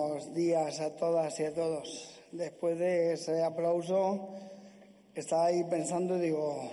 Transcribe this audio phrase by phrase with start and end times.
[0.00, 2.08] Buenos días a todas y a todos.
[2.32, 4.30] Después de ese aplauso,
[5.14, 6.70] estaba ahí pensando, digo,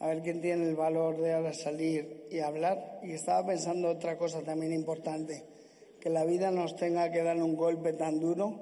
[0.00, 2.98] a ver quién tiene el valor de ahora salir y hablar.
[3.04, 5.44] Y estaba pensando otra cosa también importante,
[6.00, 8.58] que la vida nos tenga que dar un golpe tan duro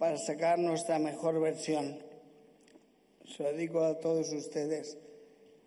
[0.00, 2.00] para sacar nuestra mejor versión.
[3.24, 4.98] Se lo dedico a todos ustedes,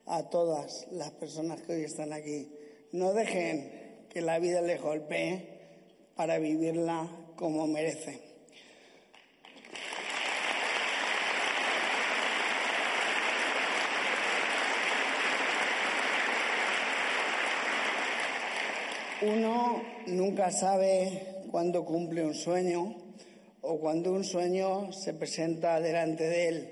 [0.08, 2.52] a todas las personas que hoy están aquí.
[2.92, 5.58] No dejen que la vida les golpee
[6.17, 7.09] para vivirla
[7.40, 8.20] como merece.
[19.22, 22.94] Uno nunca sabe cuándo cumple un sueño
[23.62, 26.70] o cuando un sueño se presenta delante de él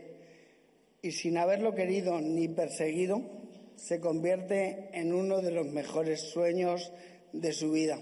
[1.02, 3.22] y sin haberlo querido ni perseguido,
[3.78, 6.92] se convierte en uno de los mejores sueños
[7.32, 8.00] de su vida.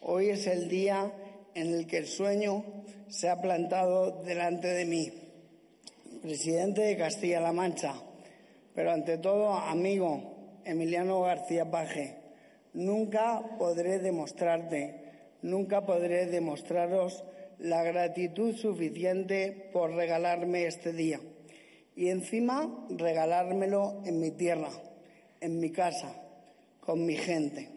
[0.00, 1.12] Hoy es el día
[1.54, 2.64] en el que el sueño
[3.08, 5.12] se ha plantado delante de mí,
[6.22, 7.94] presidente de Castilla-La Mancha,
[8.74, 12.16] pero ante todo amigo Emiliano García Paje.
[12.74, 14.94] Nunca podré demostrarte,
[15.42, 17.24] nunca podré demostraros
[17.58, 21.20] la gratitud suficiente por regalarme este día
[21.94, 24.70] y encima regalármelo en mi tierra,
[25.40, 26.14] en mi casa,
[26.80, 27.68] con mi gente.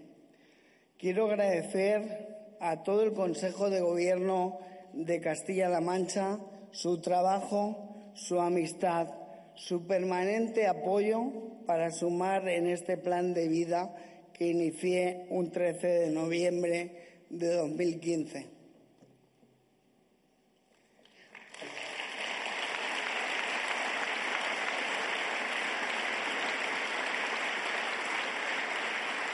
[0.98, 2.35] Quiero agradecer
[2.70, 4.58] a todo el Consejo de Gobierno
[4.94, 6.40] de Castilla-La Mancha
[6.72, 9.08] su trabajo, su amistad,
[9.54, 11.32] su permanente apoyo
[11.68, 13.96] para sumar en este plan de vida
[14.34, 16.92] que inicié un 13 de noviembre
[17.30, 18.48] de 2015.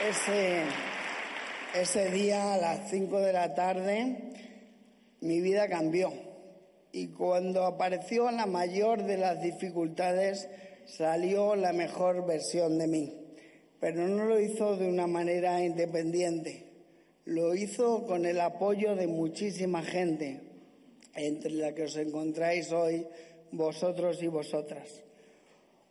[0.08, 0.64] Ese,
[1.74, 4.16] ese día a las 5 de la tarde
[5.20, 6.12] mi vida cambió
[6.92, 10.48] y cuando apareció la mayor de las dificultades
[10.86, 13.22] salió la mejor versión de mí
[13.82, 16.66] pero no lo hizo de una manera independiente.
[17.24, 20.40] Lo hizo con el apoyo de muchísima gente,
[21.16, 23.04] entre la que os encontráis hoy
[23.50, 25.02] vosotros y vosotras.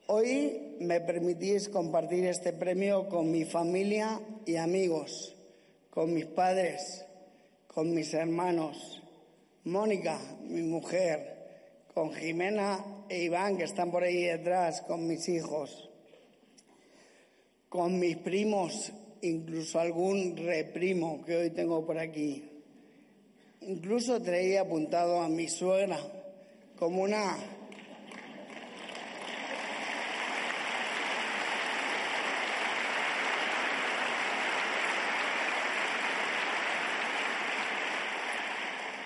[0.07, 5.35] Hoy me permitís compartir este premio con mi familia y amigos,
[5.91, 7.05] con mis padres,
[7.67, 9.03] con mis hermanos,
[9.65, 15.91] Mónica, mi mujer, con Jimena e Iván, que están por ahí detrás, con mis hijos
[17.71, 18.91] con mis primos,
[19.21, 22.43] incluso algún reprimo que hoy tengo por aquí.
[23.61, 25.97] Incluso traía apuntado a mi suegra
[26.77, 27.37] como una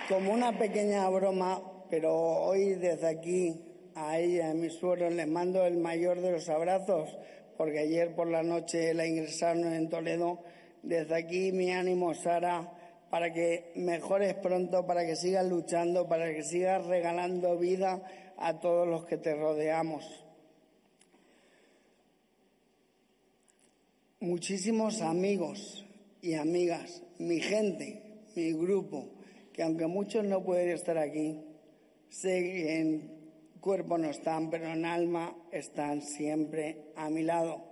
[0.08, 3.62] como una pequeña broma, pero hoy desde aquí
[3.96, 7.18] a ella, a mi suegro, les mando el mayor de los abrazos
[7.58, 10.44] porque ayer por la noche la ingresaron en Toledo.
[10.84, 12.72] Desde aquí mi ánimo, Sara,
[13.10, 18.04] para que mejores pronto, para que sigas luchando, para que sigas regalando vida
[18.38, 20.06] a todos los que te rodeamos.
[24.20, 25.86] Muchísimos amigos
[26.22, 29.10] y amigas, mi gente, mi grupo,
[29.56, 31.40] que aunque muchos no pueden estar aquí,
[32.10, 33.10] sé en
[33.62, 37.64] cuerpo no están, pero en alma están siempre a mi lado.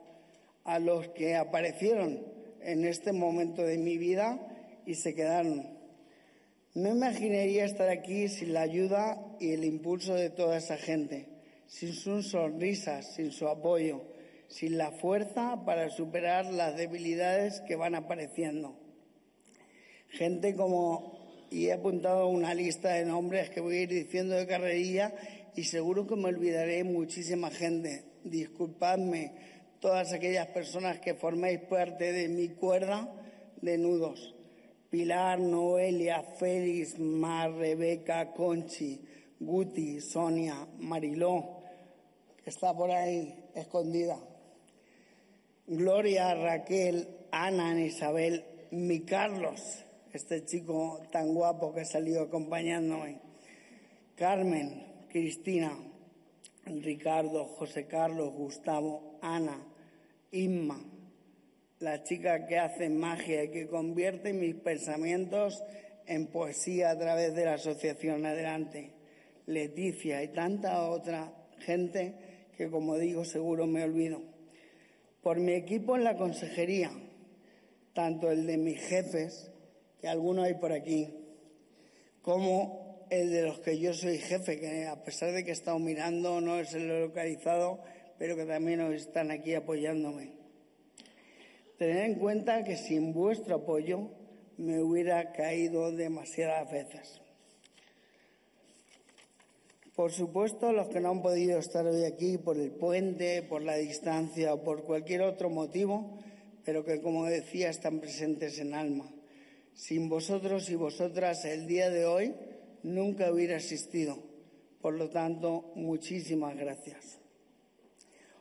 [0.64, 2.26] A los que aparecieron
[2.62, 4.40] en este momento de mi vida
[4.86, 5.78] y se quedaron.
[6.74, 11.28] No imaginaría estar aquí sin la ayuda y el impulso de toda esa gente,
[11.68, 14.04] sin sus sonrisas, sin su apoyo,
[14.48, 18.80] sin la fuerza para superar las debilidades que van apareciendo.
[20.08, 21.23] Gente como,
[21.54, 25.14] y he apuntado una lista de nombres que voy a ir diciendo de carrerilla
[25.56, 28.06] y seguro que me olvidaré muchísima gente.
[28.24, 29.34] Disculpadme
[29.80, 33.08] todas aquellas personas que formáis parte de mi cuerda
[33.62, 34.34] de nudos.
[34.90, 39.00] Pilar, Noelia, Félix, Mar, Rebeca, Conchi,
[39.40, 41.60] Guti, Sonia, Mariló,
[42.44, 44.18] que está por ahí escondida.
[45.68, 49.83] Gloria, Raquel, Ana, Isabel, mi Carlos,
[50.14, 53.20] este chico tan guapo que ha salido acompañándome,
[54.16, 55.76] Carmen, Cristina,
[56.66, 59.60] Ricardo, José Carlos, Gustavo, Ana,
[60.32, 60.80] Inma,
[61.80, 65.64] la chica que hace magia y que convierte mis pensamientos
[66.06, 68.92] en poesía a través de la Asociación Adelante,
[69.48, 72.14] Leticia y tanta otra gente
[72.56, 74.22] que, como digo, seguro me olvido.
[75.24, 76.92] Por mi equipo en la consejería,
[77.94, 79.53] tanto el de mis jefes,
[80.04, 81.14] que algunos hay por aquí,
[82.22, 85.80] como el de los que yo soy jefe, que a pesar de que he estado
[85.80, 87.80] mirando, no es el localizado,
[88.18, 90.34] pero que también están aquí apoyándome.
[91.78, 94.10] Tener en cuenta que sin vuestro apoyo
[94.58, 97.22] me hubiera caído demasiadas veces.
[99.96, 103.78] Por supuesto, los que no han podido estar hoy aquí por el puente, por la
[103.78, 106.20] distancia o por cualquier otro motivo,
[106.66, 109.13] pero que, como decía, están presentes en alma.
[109.76, 112.36] Sin vosotros y vosotras, el día de hoy
[112.84, 114.18] nunca hubiera existido.
[114.82, 117.20] Por lo tanto, muchísimas gracias.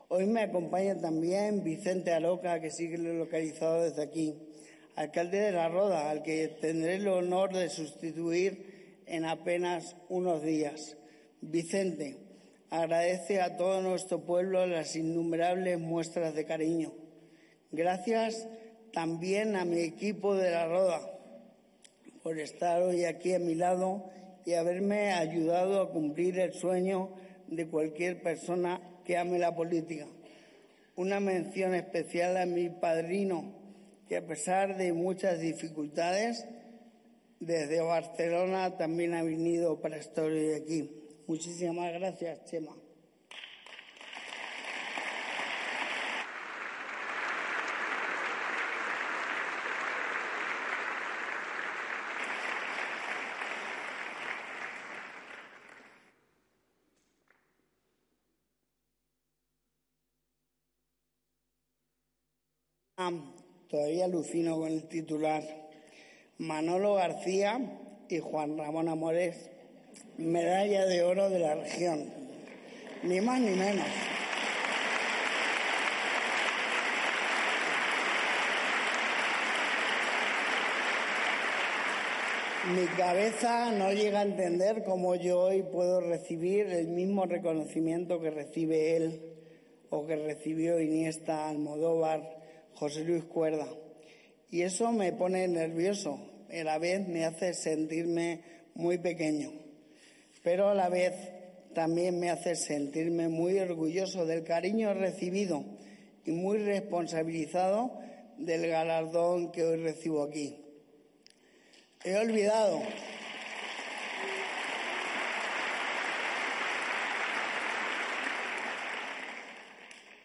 [0.08, 4.34] Hoy me acompaña también Vicente Aroca, que sigue localizado desde aquí,
[4.94, 10.98] alcalde de La Roda, al que tendré el honor de sustituir en apenas unos días.
[11.40, 12.18] Vicente,
[12.68, 16.92] agradece a todo nuestro pueblo las innumerables muestras de cariño.
[17.70, 18.46] Gracias
[18.92, 21.11] también a mi equipo de La Roda
[22.22, 24.10] por estar hoy aquí a mi lado
[24.44, 27.10] y haberme ayudado a cumplir el sueño
[27.48, 30.06] de cualquier persona que ame la política.
[30.96, 33.54] Una mención especial a mi padrino,
[34.08, 36.46] que a pesar de muchas dificultades,
[37.40, 40.90] desde Barcelona también ha venido para estar hoy aquí.
[41.26, 42.81] Muchísimas gracias, Chema.
[63.68, 65.42] Todavía alucino con el titular.
[66.38, 67.58] Manolo García
[68.08, 69.50] y Juan Ramón Amores,
[70.18, 72.04] medalla de oro de la región.
[73.02, 73.86] Ni más ni menos.
[82.74, 88.30] Mi cabeza no llega a entender cómo yo hoy puedo recibir el mismo reconocimiento que
[88.30, 89.20] recibe él
[89.90, 92.41] o que recibió Iniesta, Almodóvar,
[92.74, 93.66] José Luis Cuerda.
[94.50, 96.20] Y eso me pone nervioso,
[96.50, 98.42] a la vez me hace sentirme
[98.74, 99.52] muy pequeño,
[100.42, 101.14] pero a la vez
[101.74, 105.64] también me hace sentirme muy orgulloso del cariño recibido
[106.24, 107.98] y muy responsabilizado
[108.36, 110.58] del galardón que hoy recibo aquí.
[112.04, 112.82] He olvidado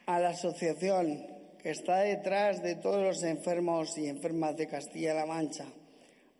[0.07, 1.36] a la asociación
[1.71, 5.65] está detrás de todos los enfermos y enfermas de Castilla-La Mancha.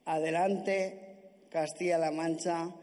[0.06, 1.18] Adelante,
[1.50, 2.74] Castilla-La Mancha,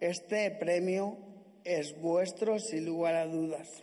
[0.00, 1.16] este premio
[1.64, 3.82] es vuestro sin lugar a dudas.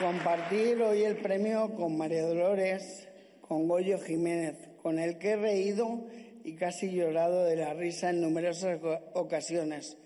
[0.00, 3.06] Compartir hoy el premio con María Dolores,
[3.46, 6.06] con Goyo Jiménez, con el que he reído
[6.44, 8.80] y casi llorado de la risa en numerosas
[9.12, 9.99] ocasiones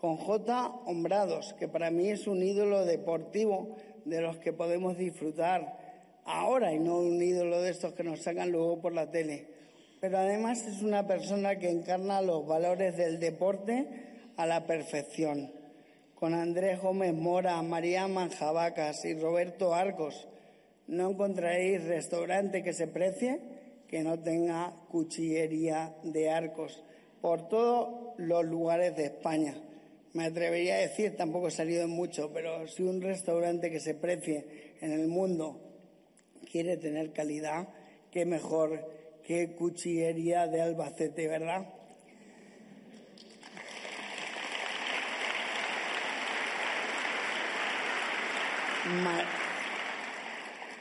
[0.00, 0.72] con J.
[0.86, 3.76] Hombrados, que para mí es un ídolo deportivo
[4.06, 5.76] de los que podemos disfrutar
[6.24, 9.48] ahora y no un ídolo de estos que nos sacan luego por la tele.
[10.00, 13.86] Pero además es una persona que encarna los valores del deporte
[14.38, 15.52] a la perfección.
[16.14, 20.28] Con Andrés Gómez Mora, María Manjabacas y Roberto Arcos
[20.86, 23.38] no encontraréis restaurante que se precie
[23.86, 26.82] que no tenga cuchillería de arcos
[27.20, 29.54] por todos los lugares de España
[30.12, 33.94] me atrevería a decir, tampoco he salido en mucho, pero si un restaurante que se
[33.94, 35.60] precie en el mundo
[36.50, 37.68] quiere tener calidad,
[38.10, 38.84] qué mejor
[39.22, 41.74] que cuchillería de Albacete, ¿verdad?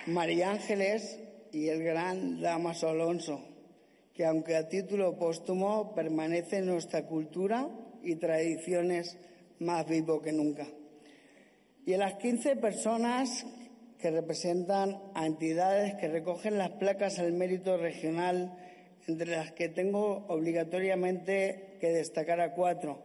[0.07, 1.19] María Ángeles
[1.51, 3.45] y el gran Damaso Alonso,
[4.15, 7.69] que aunque a título póstumo permanece en nuestra cultura
[8.03, 9.17] y tradiciones
[9.59, 10.67] más vivo que nunca.
[11.85, 13.45] Y a las 15 personas
[13.99, 18.57] que representan a entidades que recogen las placas al mérito regional,
[19.07, 23.01] entre las que tengo obligatoriamente que destacar a cuatro,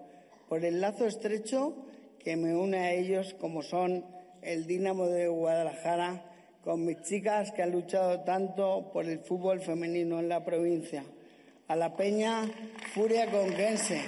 [0.48, 1.86] por el lazo estrecho
[2.18, 4.04] que me une a ellos, como son
[4.42, 6.30] el Dínamo de Guadalajara,
[6.62, 11.04] con mis chicas que han luchado tanto por el fútbol femenino en la provincia,
[11.68, 12.44] a la Peña
[12.94, 14.00] Furia Conquense.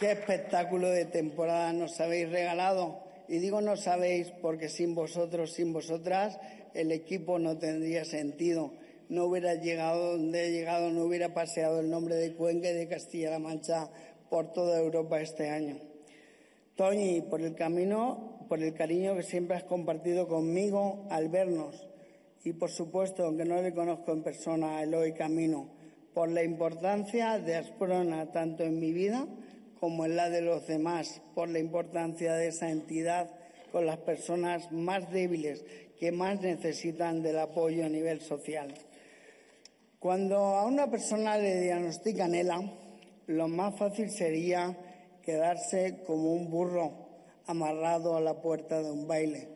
[0.00, 2.98] Qué espectáculo de temporada nos habéis regalado.
[3.28, 6.40] Y digo no sabéis porque sin vosotros, sin vosotras,
[6.74, 8.72] el equipo no tendría sentido.
[9.08, 12.88] No hubiera llegado donde he llegado, no hubiera paseado el nombre de Cuenca y de
[12.88, 13.88] Castilla-La Mancha
[14.30, 15.78] por toda Europa este año.
[16.74, 21.86] Toñi, por el camino, por el cariño que siempre has compartido conmigo al vernos.
[22.42, 25.68] Y por supuesto, aunque no le conozco en persona a Eloy Camino,
[26.12, 29.28] por la importancia de Asprona tanto en mi vida
[29.84, 33.28] como en la de los demás, por la importancia de esa entidad
[33.70, 35.62] con las personas más débiles
[36.00, 38.72] que más necesitan del apoyo a nivel social.
[39.98, 42.62] Cuando a una persona le diagnostican ELA,
[43.26, 44.74] lo más fácil sería
[45.22, 46.92] quedarse como un burro
[47.46, 49.48] amarrado a la puerta de un baile.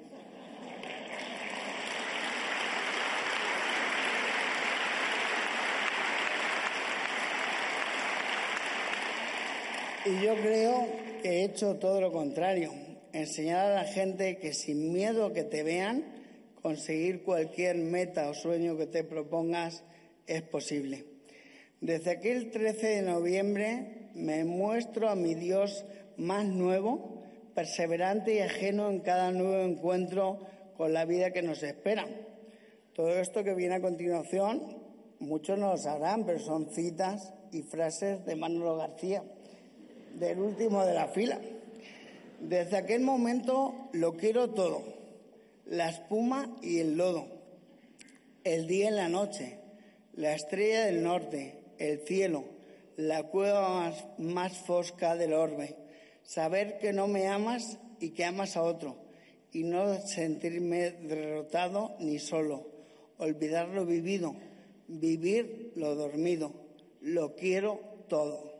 [10.08, 10.86] Y yo creo
[11.22, 12.72] que he hecho todo lo contrario,
[13.12, 16.02] enseñar a la gente que sin miedo que te vean,
[16.62, 19.84] conseguir cualquier meta o sueño que te propongas
[20.26, 21.04] es posible.
[21.82, 25.84] Desde aquel 13 de noviembre me muestro a mi Dios
[26.16, 27.22] más nuevo,
[27.54, 30.38] perseverante y ajeno en cada nuevo encuentro
[30.78, 32.06] con la vida que nos espera.
[32.94, 34.62] Todo esto que viene a continuación,
[35.18, 39.22] muchos no lo sabrán, pero son citas y frases de Manolo García
[40.18, 41.40] del último de la fila.
[42.40, 44.82] Desde aquel momento lo quiero todo,
[45.66, 47.26] la espuma y el lodo,
[48.44, 49.58] el día y la noche,
[50.14, 52.44] la estrella del norte, el cielo,
[52.96, 55.76] la cueva más, fosca del orbe,
[56.22, 58.96] saber que no me amas y que amas a otro,
[59.52, 62.66] y no sentirme derrotado ni solo,
[63.18, 64.34] olvidar lo vivido,
[64.86, 66.52] vivir lo dormido,
[67.00, 68.57] lo quiero todo.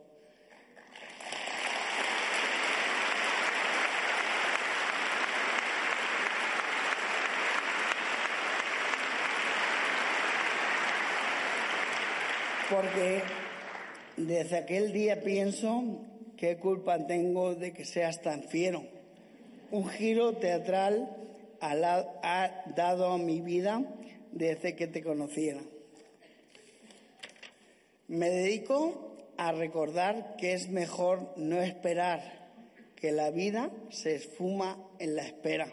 [12.69, 13.21] Porque
[14.15, 16.05] desde aquel día pienso
[16.37, 18.83] qué culpa tengo de que seas tan fiero.
[19.71, 21.09] Un giro teatral
[21.61, 23.83] ha dado a mi vida
[24.31, 25.61] desde que te conociera.
[28.07, 32.49] Me dedico a recordar que es mejor no esperar,
[32.95, 35.67] que la vida se esfuma en la espera,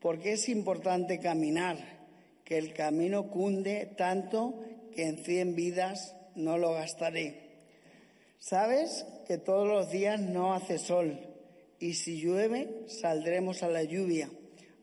[0.00, 1.76] porque es importante caminar,
[2.44, 4.60] que el camino cunde tanto
[4.94, 7.44] que en cien vidas no lo gastaré.
[8.38, 11.18] Sabes que todos los días no hace sol
[11.78, 14.30] y si llueve saldremos a la lluvia,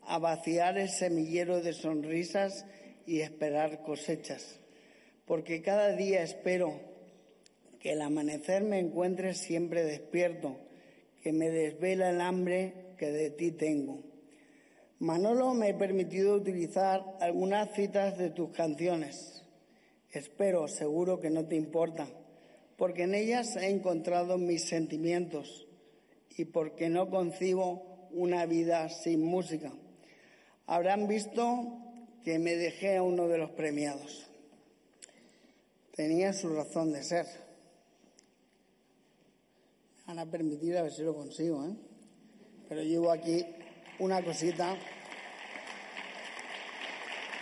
[0.03, 2.65] a vaciar el semillero de sonrisas
[3.06, 4.60] y esperar cosechas.
[5.25, 6.80] Porque cada día espero
[7.80, 10.58] que el amanecer me encuentre siempre despierto,
[11.22, 14.03] que me desvela el hambre que de ti tengo.
[15.00, 19.41] Manolo me ha permitido utilizar algunas citas de tus canciones
[20.12, 22.08] Espero, seguro que no te importa,
[22.77, 25.68] porque en ellas he encontrado mis sentimientos
[26.36, 29.72] y porque no concibo una vida sin música.
[30.68, 31.77] Habrán visto
[32.24, 34.27] que me dejé a uno de los premiados.
[35.96, 37.25] Tenía su razón de ser.
[39.98, 41.74] Me van a permitir a ver si lo consigo, ¿eh?
[42.68, 43.46] Pero llevo aquí
[44.00, 44.77] una cosita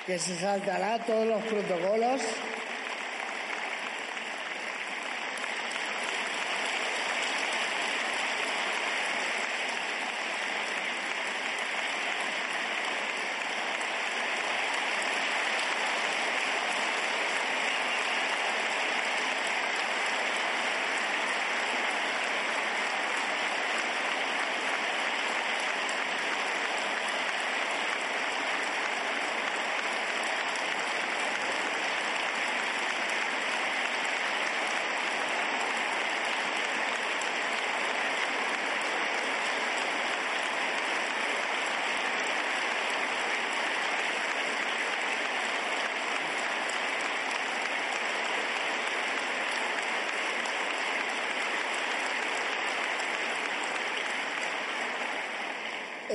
[0.05, 2.21] que se saltará todos los protocolos.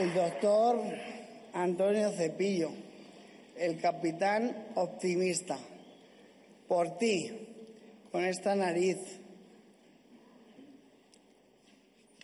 [0.04, 0.82] El doctor
[1.54, 2.70] Antonio Cepillo,
[3.56, 5.56] el capitán optimista,
[6.68, 7.30] por ti,
[8.12, 8.98] con esta nariz,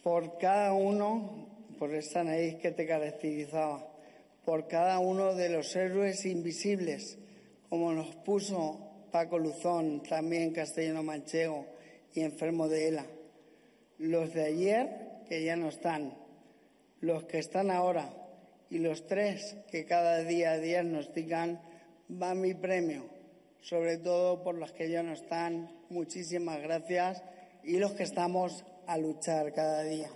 [0.03, 3.89] por cada uno, por esa nariz que te caracterizaba,
[4.45, 7.17] por cada uno de los héroes invisibles,
[7.71, 11.65] como nos puso Paco Luzón, también castellano manchego
[12.13, 13.07] y enfermo de ELA.
[13.97, 14.89] Los de ayer,
[15.27, 16.20] que ya no están,
[17.01, 18.11] los que están ahora
[18.69, 21.61] y los tres que cada día diagnostican,
[22.11, 23.05] va mi premio,
[23.61, 25.71] sobre todo por los que ya no están.
[25.89, 27.23] Muchísimas gracias
[27.65, 30.09] y los que estamos a luchar cada día.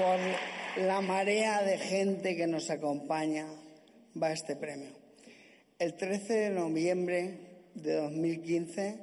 [0.00, 3.46] Por la marea de gente que nos acompaña
[4.20, 4.92] va este premio.
[5.78, 7.34] El 13 de noviembre
[7.74, 8.98] de 2015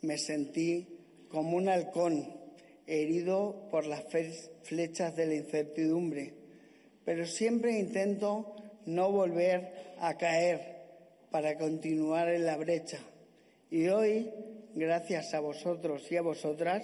[0.00, 2.26] me sentí como un halcón
[2.88, 4.02] herido por las
[4.64, 6.34] flechas de la incertidumbre,
[7.04, 8.56] pero siempre intento
[8.86, 10.60] no volver a caer
[11.30, 12.98] para continuar en la brecha.
[13.70, 14.28] Y hoy,
[14.74, 16.82] gracias a vosotros y a vosotras,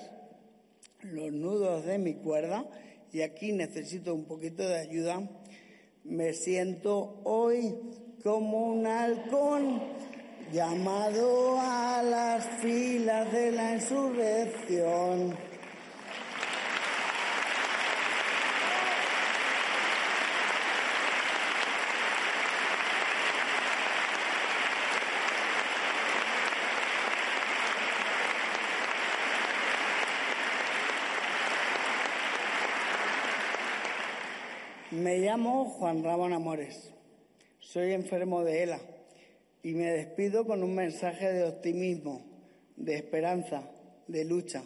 [1.03, 2.65] los nudos de mi cuerda
[3.13, 5.29] y aquí necesito un poquito de ayuda,
[6.05, 7.75] me siento hoy
[8.23, 9.81] como un halcón
[10.53, 15.37] llamado a las filas de la insurrección.
[34.99, 36.91] Me llamo Juan Ramón Amores.
[37.61, 38.81] Soy enfermo de ELA
[39.63, 42.21] y me despido con un mensaje de optimismo,
[42.77, 43.71] de esperanza,
[44.09, 44.65] de lucha.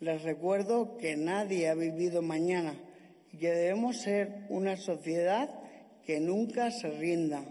[0.00, 2.74] Les recuerdo que nadie ha vivido mañana
[3.32, 5.48] y que debemos ser una sociedad
[6.04, 7.42] que nunca se rinda,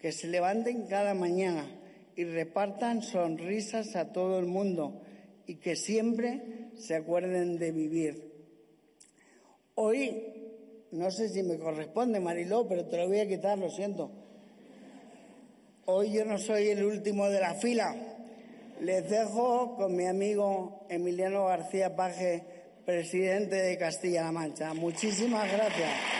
[0.00, 1.66] que se levanten cada mañana
[2.16, 5.02] y repartan sonrisas a todo el mundo
[5.46, 8.32] y que siempre se acuerden de vivir.
[9.74, 10.41] Hoy
[10.92, 14.10] no sé si me corresponde, Mariló, pero te lo voy a quitar, lo siento.
[15.86, 17.96] Hoy yo no soy el último de la fila.
[18.80, 22.44] Les dejo con mi amigo Emiliano García Paje,
[22.84, 24.74] presidente de Castilla-La Mancha.
[24.74, 26.12] Muchísimas gracias.